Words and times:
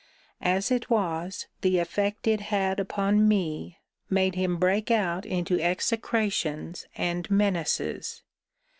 As 0.41 0.71
it 0.71 0.89
was, 0.89 1.45
the 1.61 1.77
effect 1.77 2.25
it 2.25 2.39
had 2.41 2.79
upon 2.79 3.27
me 3.27 3.77
made 4.09 4.33
him 4.33 4.57
break 4.57 4.89
out 4.89 5.27
into 5.27 5.61
execrations 5.61 6.87
and 6.95 7.29
menaces. 7.29 8.23